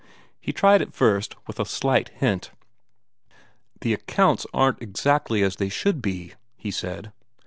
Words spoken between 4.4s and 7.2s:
aren't exactly as they should be," he said.